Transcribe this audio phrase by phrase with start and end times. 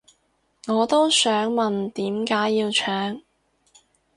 [0.65, 3.21] 我都想問點解要搶